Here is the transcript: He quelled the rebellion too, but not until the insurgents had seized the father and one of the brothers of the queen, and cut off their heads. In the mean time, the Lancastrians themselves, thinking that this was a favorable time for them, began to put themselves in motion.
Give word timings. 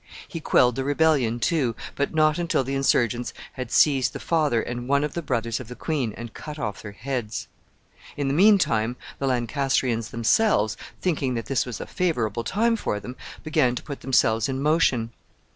He 0.27 0.39
quelled 0.39 0.77
the 0.77 0.83
rebellion 0.83 1.39
too, 1.39 1.75
but 1.95 2.11
not 2.11 2.39
until 2.39 2.63
the 2.63 2.73
insurgents 2.73 3.35
had 3.53 3.71
seized 3.71 4.13
the 4.13 4.19
father 4.19 4.59
and 4.59 4.87
one 4.87 5.03
of 5.03 5.13
the 5.13 5.21
brothers 5.21 5.59
of 5.59 5.67
the 5.67 5.75
queen, 5.75 6.11
and 6.17 6.33
cut 6.33 6.57
off 6.57 6.81
their 6.81 6.93
heads. 6.93 7.47
In 8.17 8.27
the 8.27 8.33
mean 8.33 8.57
time, 8.57 8.95
the 9.19 9.27
Lancastrians 9.27 10.09
themselves, 10.09 10.75
thinking 11.01 11.35
that 11.35 11.45
this 11.45 11.67
was 11.67 11.79
a 11.79 11.85
favorable 11.85 12.43
time 12.43 12.75
for 12.75 12.99
them, 12.99 13.15
began 13.43 13.75
to 13.75 13.83
put 13.83 14.01
themselves 14.01 14.49
in 14.49 14.59
motion. 14.59 15.11